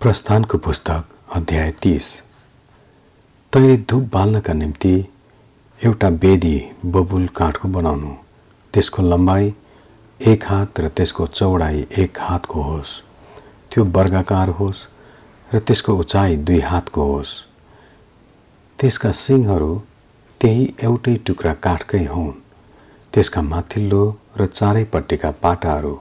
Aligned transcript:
प्रस्थानको 0.00 0.58
पुस्तक 0.58 1.04
अध्याय 1.34 1.70
तिस। 1.72 2.06
तैँले 3.52 3.76
धुप 3.76 4.02
बाल्नका 4.12 4.52
निम्ति 4.52 4.92
एउटा 5.84 6.08
वेदी 6.08 6.56
बबुल 6.86 7.26
काठको 7.26 7.68
बनाउनु। 7.68 8.14
त्यसको 8.74 9.02
लम्बाइ 9.02 9.52
एक 10.20 10.44
हात 10.44 10.80
र 10.80 10.88
त्यसको 10.88 11.26
चौडाइ 11.26 11.84
एक 11.98 12.18
हातको 12.20 12.62
होस्। 12.62 12.96
त्यो 13.70 13.84
वर्गाकार 13.84 14.48
होस् 14.48 14.84
र 15.54 15.58
त्यसको 15.58 15.96
उचाइ 15.96 16.36
दुई 16.36 16.60
हातको 16.60 17.04
होस्। 17.12 17.38
त्यसका 18.78 19.12
सिङहरू 19.12 19.72
त्यही 20.40 20.74
एउटै 20.82 21.16
टुक्रा 21.16 21.54
काठकै 21.54 22.04
हुन्। 22.04 22.40
त्यसका 23.12 23.42
माथिल्लो 23.42 24.04
र 24.36 24.46
चारैपट्टिका 24.46 25.30
पाटाहरू 25.42 25.94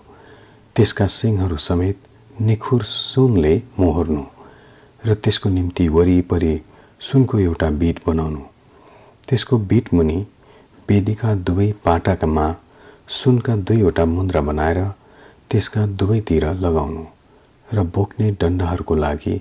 त्यसका 0.75 1.07
सिङहरू 1.07 1.57
समेत 1.57 1.97
निखुर 2.41 2.83
सुनले 2.83 3.55
मोहर्नु 3.79 4.23
र 5.05 5.13
त्यसको 5.13 5.49
निम्ति 5.49 5.87
वरिपरि 5.87 6.53
सुनको 7.01 7.39
एउटा 7.39 7.69
बिट 7.79 7.99
बनाउनु। 8.07 8.41
त्यसको 9.29 9.57
बिट 9.69 9.93
मुनि 9.93 10.17
वेदीका 10.89 11.33
दुवै 11.47 11.71
पाटाकामा 11.85 12.45
सुनका 13.17 13.55
दुईवटा 13.55 14.05
मुन्द्रा 14.05 14.41
बनाएर 14.41 14.79
त्यसका 15.51 15.85
दुवैतिर 15.99 16.45
लगाउनु 16.63 17.03
र 17.73 17.83
बोक्ने 17.95 18.31
डन्डाहरूको 18.31 18.95
लागि 18.95 19.35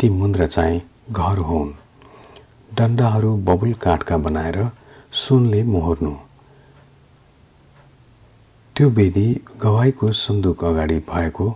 ती 0.00 0.10
मुन्द्रा 0.10 0.46
चाहिँ 0.46 0.82
घर 1.10 1.38
हुन्। 1.48 1.72
डन्डाहरू 2.70 3.36
बबुल 3.46 3.72
काठका 3.84 4.16
बनाएर 4.18 4.58
सुनले 5.12 5.62
मोहर्नु 5.62 6.14
त्यो 8.76 8.88
वेदी 8.90 9.28
गवाईको 9.62 10.12
सन्दुक 10.18 10.64
अगाडि 10.64 10.98
भएको 11.10 11.46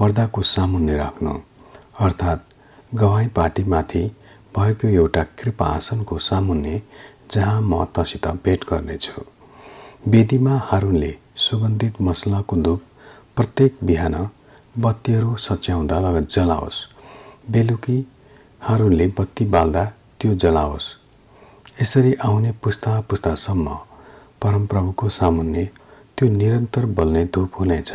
पर्दाको 0.00 0.42
सामुन्ने 0.42 0.94
राख्नु। 0.96 1.32
अर्थात् 2.00 2.42
गवाई 2.94 3.26
पार्टीमाथि 3.36 4.04
भएको 4.56 4.88
एउटा 4.88 5.22
कृपा 5.38 5.66
आसनको 5.68 6.18
सामुन्ने 6.18 6.80
जहाँ 7.32 7.60
म 7.62 7.84
तसित 7.96 8.26
भेट 8.44 8.64
गर्नेछु। 8.70 9.22
वेदीमा 10.08 10.56
हारुनले 10.64 11.12
सुगन्धित 11.36 12.00
मसलाको 12.02 12.56
धुप 12.56 12.82
प्रत्येक 13.36 13.76
बिहान 13.84 14.14
बत्तीहरू 14.78 15.36
सच्याउँदा 15.38 16.20
जलाओस्। 16.20 16.78
बेलुकी 17.50 17.98
हारुनले 18.60 19.06
बत्ती 19.18 19.44
बाल्दा 19.44 19.84
त्यो 20.20 20.34
जलाओस्। 20.34 20.86
यसरी 21.82 22.14
आउने 22.24 22.52
पुस्ता 22.62 23.00
पुस्तासम्म 23.00 23.74
परमप्रभुको 24.42 25.08
सामुन्ने 25.10 25.64
त्यो 26.16 26.28
निरन्तर 26.30 26.86
बल्ने 26.96 27.24
धुप 27.34 27.60
हुनेछ। 27.60 27.92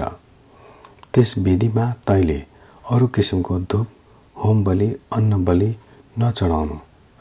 त्यस 1.16 1.38
विधिमा 1.38 1.86
तैँले 2.08 2.38
अरू 2.92 3.08
किसिमको 3.16 3.60
धुप 3.72 3.88
होम 4.36 4.64
बलि 4.64 4.88
अन्न 5.16 5.44
बलि 5.46 5.70
नचढाउनु 6.20 6.78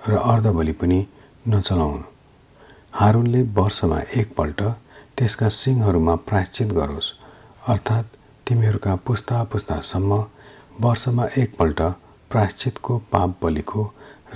र 0.08 0.16
अर्ध 0.16 0.46
बलि 0.56 0.72
पनि 0.72 0.98
नचलाउनु। 1.48 2.02
हारुनले 2.92 3.42
वर्षमा 3.58 4.00
एकपल्ट 4.16 4.62
त्यसका 5.18 5.48
सिंहहरूमा 5.58 6.14
प्रायश्चित 6.28 6.72
गरोस् 6.72 7.12
अर्थात् 7.68 8.16
तिमीहरूका 8.46 8.94
पुस्ता 9.06 9.42
पुस्तासम्म 9.52 10.24
वर्षमा 10.80 11.26
एकपल्ट 11.38 11.80
प्रायश्चितको 12.30 12.98
पाप 13.12 13.36
बलिको 13.42 13.82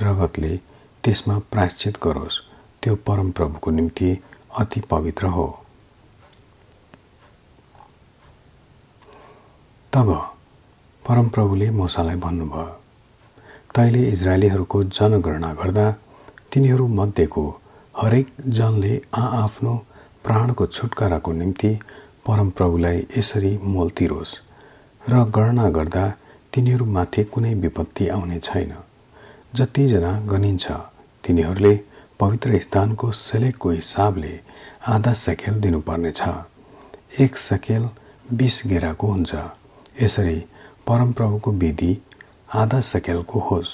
रगतले 0.02 0.56
त्यसमा 1.04 1.38
प्रायश्चित 1.52 1.98
गरोस्। 2.04 2.40
त्यो 2.82 2.94
परमप्रभुको 3.06 3.70
निम्ति 3.70 4.16
अति 4.58 4.80
पवित्र 4.90 5.26
हो। 5.26 5.48
तब 9.92 10.08
परमप्रभुले 11.04 11.68
मोसालाई 11.70 12.16
भन्नुभयो 12.20 12.64
तैँले 13.74 14.00
इजरायलीहरूको 14.08 14.82
जनगणना 14.84 15.52
गर्दा 15.60 15.86
तिनीहरू 16.52 16.86
मध्येको 16.98 17.44
हरेक 17.94 18.26
जनले 18.56 18.92
आआफ्नो 19.16 19.74
प्राणको 20.24 20.66
छुटकाराको 20.66 21.32
निम्ति 21.32 21.72
परमप्रभुलाई 22.26 22.98
यसरी 23.16 23.52
मोल 23.64 23.90
तिरोस् 23.98 24.34
र 25.02 25.24
गणना 25.36 25.68
गर्दा 25.76 26.04
तिनीहरूमाथि 26.52 27.24
कुनै 27.32 27.54
विपत्ति 27.64 28.08
आउने 28.16 28.38
छैन। 28.38 28.72
जतिजना 29.56 30.12
गनिन्छ 30.32 30.66
तिनीहरूले 31.24 31.74
पवित्र 32.20 32.58
स्थानको 32.60 33.12
सेलेकको 33.24 33.70
हिसाबले 33.70 34.34
आधा 34.94 35.12
सकेल 35.26 35.60
दिनुपर्नेछ। 35.60 36.22
एक 37.20 37.36
सकेल 37.48 37.88
बिस 38.38 38.62
गेराको 38.66 39.12
हुन्छ। 39.12 39.34
यसरी 40.02 40.38
परमप्रभुको 40.86 41.52
विधि 41.52 41.96
आधा 42.54 42.80
सकेलको 42.80 43.40
होस्। 43.40 43.70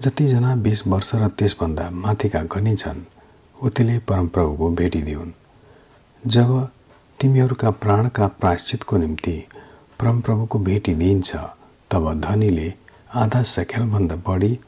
जतिजना 0.00 0.54
बिस 0.56 0.86
वर्ष 0.86 1.14
र 1.14 1.28
त्यसभन्दा 1.28 1.88
माथिका 1.92 2.42
गनिन्छन् 2.54 3.00
उतिले 3.56 3.98
परमप्रभुको 4.08 4.70
भेटिदिउन् 4.70 5.32
जब 6.24 6.50
तिमीहरूका 7.20 7.70
प्राणका 7.82 8.26
प्रायश्चितको 8.40 8.96
निम्ति 8.96 9.36
परमप्रभुको 10.00 10.58
भेटी 10.58 10.94
दिइन्छ 10.94 11.36
तब 11.90 12.12
धनीले 12.20 12.72
आधा 13.14 13.42
सकेलभन्दा 13.48 14.16
बढी 14.28 14.58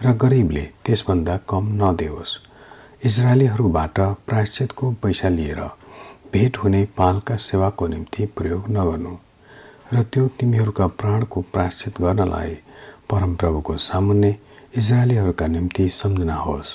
र 0.00 0.12
गरिबले 0.14 0.64
त्यसभन्दा 0.84 1.36
कम 1.48 1.72
नदेओस्। 1.82 2.38
इजरायलीहरूबाट 3.04 3.98
प्रायश्चितको 4.26 4.90
पैसा 5.02 5.28
लिएर 5.28 5.60
भेट 6.32 6.56
हुने 6.56 6.84
पालका 6.96 7.36
सेवाको 7.40 7.86
निम्ति 7.86 8.26
प्रयोग 8.36 8.68
नगर्नु। 8.70 9.16
र 9.92 10.02
त्यो 10.02 10.26
तिमीहरूका 10.38 10.86
प्राणको 11.00 11.40
प्राश्चित 11.54 12.00
गर्नलाई 12.00 12.54
परमप्रभुको 13.10 13.76
सामुन्ने 13.78 14.30
इजरायलीहरूका 14.76 15.46
निम्ति 15.46 15.88
सम्झना 15.88 16.34
होस्। 16.36 16.70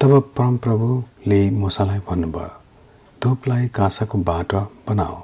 तब 0.00 0.12
परमप्रभुले 0.36 1.40
मुसालाई 1.50 1.98
भन्नुभयो 2.08 2.50
धुपलाई 3.22 3.68
काँसाको 3.68 4.18
बाटो 4.18 4.60
बनाऊ। 4.88 5.20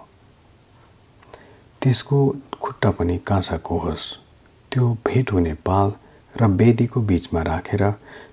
त्यसको 1.82 2.18
खुट्टा 2.62 2.90
पनि 2.90 3.18
काँसाको 3.26 3.78
होस्। 3.78 4.12
त्यो 4.72 4.92
भेट 5.06 5.32
हुने 5.32 5.54
पाल 5.66 5.92
र 6.34 6.48
बेदीको 6.58 7.00
बिचमा 7.00 7.42
राखेर 7.42 7.90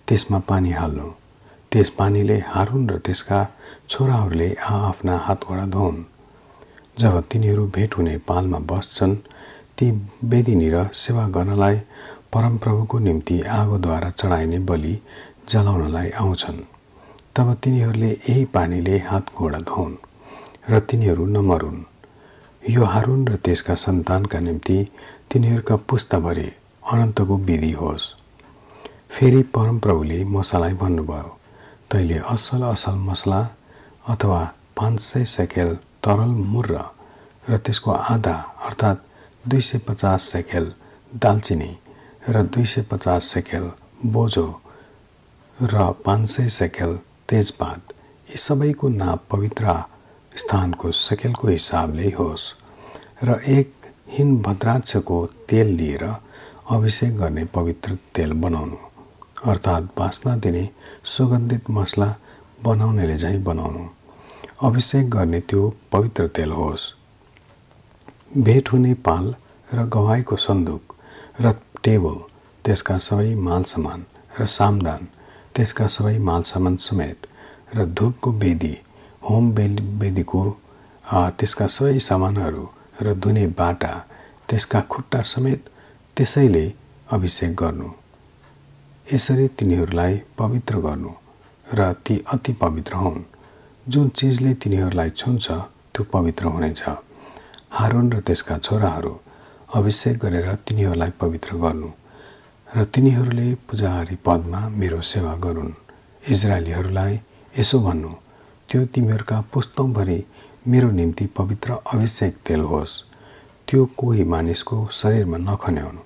त्यसमा 0.08 0.40
पानी 0.50 0.72
हाल्नु। 0.72 1.10
त्यस 1.72 1.90
पानीले 1.98 2.38
हारुन 2.48 2.90
र 2.90 2.98
त्यसका 2.98 3.40
छोराहरूले 3.90 4.50
आआफ्ना 4.70 5.16
हातगोडा 5.18 5.66
धोउन् 5.66 6.04
जब 7.00 7.20
तिनीहरू 7.32 7.66
भेट 7.76 7.98
हुने 7.98 8.18
पालमा 8.28 8.60
बस्छन् 8.70 9.16
ती 9.78 9.86
वेदीनिर 10.32 10.76
सेवा 10.94 11.28
गर्नलाई 11.28 11.76
परमप्रभुको 12.34 13.00
निम्ति 13.00 13.40
आगोद्वारा 13.58 14.10
चढाइने 14.12 14.60
बलि 14.70 14.94
जलाउनलाई 15.50 16.10
आउँछन्। 16.22 16.60
तब 17.36 17.54
तिनीहरूले 17.64 18.10
यही 18.10 18.46
पानीले 18.46 18.98
हात 19.08 19.32
घोडा 19.38 19.60
धोन् 19.70 19.96
र 20.70 20.80
तिनीहरू 20.82 21.26
नमरुन्। 21.26 21.80
यो 22.64 22.84
हारुन 22.84 23.28
र 23.28 23.36
त्यसका 23.46 23.76
सन्तानका 23.78 24.40
निम्ति 24.40 24.78
तिनीहरूका 25.32 25.76
पुस्ताभरि 25.90 26.48
अनन्तको 26.84 27.38
विधि 27.40 27.72
होस्। 27.72 28.14
फेरि 29.10 29.42
परमप्रभुले 29.56 30.24
मसालाई 30.36 30.74
भन्नुभयो 30.84 31.38
तैँले 31.92 32.18
असल 32.30 32.62
असल 32.76 32.96
मसला 33.10 33.42
अथवा 34.10 34.42
पाँच 34.78 35.00
सय 35.02 35.26
सेकेल 35.38 35.78
तरल 36.04 36.34
मुर्र 36.54 36.80
र 37.50 37.58
त्यसको 37.58 37.92
आधा 37.92 38.34
अर्थात् 38.66 39.06
दुई 39.50 39.62
सय 39.62 39.78
पचास 39.78 40.24
सेकेल 40.24 40.74
दालचिनी 41.16 41.72
र 42.30 42.42
दुई 42.44 42.66
सय 42.66 42.82
पचास 42.82 43.24
सेकेल 43.24 43.72
बोझो 44.06 44.48
र 45.64 45.92
पाँच 46.06 46.28
सय 46.30 46.50
सेकेल 46.50 46.98
तेजपात 47.30 47.94
यी 48.30 48.38
सबैको 48.38 48.90
नाप 48.90 49.24
पवित्र 49.32 49.76
स्थानको 50.36 50.92
सेकेलको 50.92 51.48
हिसाबले 51.48 52.10
होस् 52.10 52.52
र 53.24 53.40
एक 53.48 53.74
हिन 54.10 54.38
भद्राक्षको 54.42 55.26
तेल 55.50 55.68
लिएर 55.68 56.04
अभिषेक 56.70 57.18
गर्ने 57.18 57.46
पवित्र 57.46 57.98
तेल 58.16 58.34
बनाउनु 58.34 58.78
अर्थात् 59.46 59.94
बास्ना 59.98 60.36
दिने 60.36 60.70
सुगन्धित 61.04 61.70
मसला 61.70 62.16
बनाउनेले 62.64 63.18
झैँ 63.18 63.44
बनाउनु। 63.44 63.99
अभिषेक 64.64 65.10
गर्ने 65.10 65.40
त्यो 65.40 65.62
पवित्र 65.92 66.28
तेल 66.28 66.52
होस्। 66.52 66.84
भेट 68.38 68.72
हुने 68.72 68.94
पाल 69.06 69.28
र 69.70 69.86
गवाईको 69.88 70.36
सन्दुक 70.36 70.96
र 71.42 71.52
टेबल 71.84 72.18
त्यसका 72.66 72.98
सबै 72.98 73.36
माल 73.38 73.64
सामान 73.72 74.04
र 74.40 74.46
सामदान 74.56 75.08
त्यसका 75.56 75.88
सबै 75.96 76.18
माल 76.28 76.42
सामान 76.52 76.76
समेत 76.88 77.28
र 77.76 77.86
धुपको 77.96 78.32
वेदी 78.42 78.76
होम 79.30 79.52
बेल 79.56 79.80
वेदीको 80.02 80.44
त्यसका 81.40 81.68
सबै 81.78 82.00
सामानहरू 82.10 82.68
र 83.02 83.16
धुने 83.16 83.48
बाटा 83.56 83.96
त्यसका 84.50 84.82
खुट्टा 84.92 85.22
समेत 85.34 85.72
त्यसैले 86.18 86.68
अभिषेक 87.12 87.56
गर्नु। 87.56 87.90
यसरी 89.08 89.48
तिनीहरूलाई 89.48 90.22
पवित्र 90.38 90.86
गर्नु 90.88 91.18
र 91.66 91.92
ती 92.06 92.24
अति 92.34 92.54
पवित्र 92.62 93.06
हुन्। 93.06 93.24
जुन 93.90 94.10
चिजले 94.10 94.54
तिनीहरूलाई 94.54 95.10
छुन्छ 95.10 95.46
त्यो 95.94 96.04
पवित्र 96.14 96.46
हुनेछ। 96.46 96.82
हारुन 97.78 98.12
र 98.14 98.20
त्यसका 98.22 98.58
छोराहरू 98.58 99.14
अभिषेक 99.74 100.18
गरेर 100.24 100.50
तिनीहरूलाई 100.68 101.12
पवित्र 101.22 101.56
गर्नु 101.58 101.90
र 102.68 102.84
तिनीहरूले 102.86 103.48
पूजाहारी 103.66 104.16
पदमा 104.26 104.62
मेरो 104.70 105.02
सेवा 105.02 105.34
गरून्। 105.46 105.74
इजरायलीहरूलाई 106.24 107.20
यसो 107.60 107.80
भन्नु 107.80 108.12
त्यो 108.70 108.86
तिमीहरूका 108.94 109.38
पुस्तौँभरि 109.54 110.20
मेरो 110.68 110.90
निम्ति 110.92 111.26
पवित्र 111.38 111.82
अभिषेक 111.94 112.34
तेल 112.46 112.62
होस्। 112.62 112.94
त्यो 113.68 113.86
कोही 113.98 114.24
मानिसको 114.24 114.78
शरीरमा 114.94 115.38
नखन्याउनु 115.50 116.02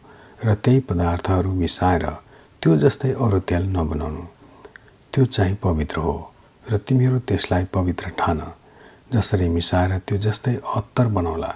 र 0.45 0.53
त्यही 0.55 0.79
पदार्थहरू 0.87 1.51
मिसाएर 1.51 2.05
त्यो 2.61 2.77
जस्तै 2.79 3.11
अरू 3.19 3.39
तेल 3.49 3.63
नबनाउनु। 3.75 4.23
त्यो 5.11 5.25
चाहिँ 5.25 5.55
पवित्र 5.63 5.99
हो। 5.99 6.32
र 6.69 6.77
तिमीहरू 6.87 7.19
त्यसलाई 7.27 7.63
पवित्र 7.73 8.09
ठान 8.19 8.41
जसरी 9.13 9.47
मिसाएर 9.49 9.97
त्यो 10.07 10.17
जस्तै 10.25 10.55
अत्तर 10.75 11.07
बनाउला 11.17 11.51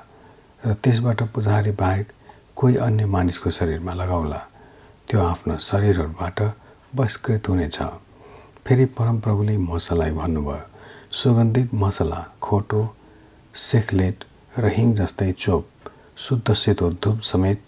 र 0.65 0.73
त्यसबाट 0.83 1.23
पुजारी 1.33 1.71
बाहेक 1.81 2.07
कोही 2.55 2.75
अन्य 2.85 3.05
मानिसको 3.05 3.49
शरीरमा 3.49 3.93
लगाउला। 3.93 4.41
त्यो 5.07 5.19
आफ्नो 5.21 5.57
शरीरहरूबाट 5.61 6.39
बहिष्कृत 6.95 7.49
हुनेछ। 7.49 7.77
फेरि 8.65 8.85
परमप्रभुले 8.97 9.57
मसलाई 9.57 10.11
भन्नुभयो 10.11 10.59
सुगन्धित 11.13 11.73
मसला 11.73 12.19
खोटो 12.41 12.81
सेखलेट 13.55 14.23
र 14.59 14.65
हिङ 14.75 14.93
जस्तै 14.95 15.31
चोप 15.39 15.65
शुद्ध 16.17 16.53
सेतो 16.53 16.89
धुप 17.03 17.19
समेत 17.23 17.59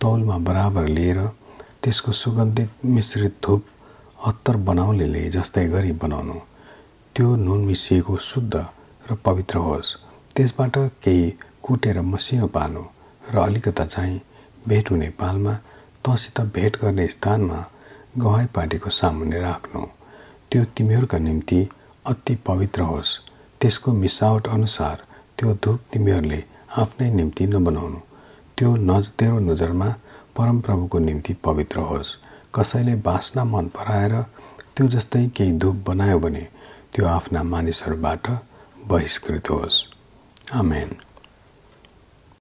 तौलमा 0.00 0.36
बराबर 0.46 0.88
लिएर 0.88 1.20
त्यसको 1.82 2.12
सुगन्धित 2.12 2.84
मिश्रित 2.84 3.34
धुप 3.44 3.62
अत्तर 4.26 4.56
बनाउनेले 4.68 5.28
जस्तै 5.30 5.66
गरी 5.68 5.92
बनाउनु। 6.02 6.38
त्यो 7.16 7.34
नुन 7.36 7.64
मिसिएको 7.64 8.16
शुद्ध 8.16 8.54
र 9.04 9.14
पवित्र 9.24 9.58
होस्। 9.58 9.88
त्यसबाट 10.36 10.76
केही 11.04 11.24
कुटेर 11.62 12.00
मसिनो 12.02 12.46
पार्नु 12.46 12.82
र 13.32 13.38
अलिकता 13.38 13.84
चाहिँ 13.84 14.20
भेट 14.68 14.90
हुने 14.90 15.08
पालमा 15.20 15.52
तँसित 16.04 16.40
भेट 16.54 16.76
गर्ने 16.82 17.06
स्थानमा 17.08 17.58
गवाई 18.18 18.46
पार्टीको 18.54 18.90
सामुन्ने 18.90 19.40
राख्नु। 19.40 19.80
त्यो 20.50 20.64
तिमीहरूका 20.76 21.18
निम्ति 21.18 21.60
अति 22.04 22.34
पवित्र 22.46 22.82
होस्। 22.82 23.18
त्यसको 23.60 23.92
मिसावट 23.92 24.48
अनुसार 24.48 25.04
त्यो 25.38 25.54
धुप 25.64 25.80
तिमीहरूले 25.92 26.42
आफ्नै 26.76 27.10
निम्ति 27.10 27.46
नबनाउनु। 27.46 28.00
त्यो 28.58 28.74
नज 28.88 29.12
तेरो 29.18 29.38
नजरमा 29.50 29.88
परमप्रभुको 30.36 30.98
निम्ति 30.98 31.32
पवित्र 31.44 31.78
होस्। 31.90 32.16
कसैले 32.54 32.94
बास्ना 33.04 33.44
मन 33.44 33.68
पराएर 33.76 34.20
त्यो 34.76 34.88
जस्तै 34.88 35.26
केही 35.36 35.52
धुप 35.58 35.84
बनायो 35.86 36.18
भने 36.18 36.46
त्यो 36.92 37.06
आफ्ना 37.06 37.42
मानिसहरूबाट 37.42 38.26
बहिष्कृत 38.86 39.50
होस्। 39.50 39.76
आमेन। 40.54 40.90